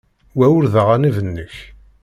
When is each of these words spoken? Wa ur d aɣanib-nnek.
Wa 0.37 0.45
ur 0.57 0.63
d 0.71 0.75
aɣanib-nnek. 0.81 1.55